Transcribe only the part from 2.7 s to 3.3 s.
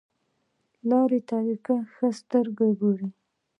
ګوري.